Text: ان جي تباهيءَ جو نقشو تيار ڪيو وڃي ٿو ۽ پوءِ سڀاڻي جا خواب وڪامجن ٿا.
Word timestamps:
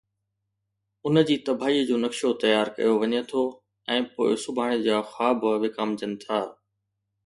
ان 1.09 1.21
جي 1.29 1.35
تباهيءَ 1.49 1.83
جو 1.91 1.99
نقشو 2.05 2.31
تيار 2.45 2.73
ڪيو 2.79 2.93
وڃي 3.05 3.21
ٿو 3.29 3.45
۽ 3.99 4.03
پوءِ 4.17 4.29
سڀاڻي 4.49 4.77
جا 4.91 4.97
خواب 5.15 5.37
وڪامجن 5.61 6.11
ٿا. 6.27 6.39